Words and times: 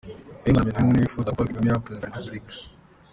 Kayumba 0.39 0.59
na 0.59 0.67
Bizimungu 0.67 0.93
ntibifuzaga 0.95 1.33
ko 1.33 1.37
Paul 1.37 1.47
Kagame 1.49 1.67
yaba 1.69 1.85
Perezida 1.85 2.07
wa 2.13 2.17
Repubulika 2.17 2.53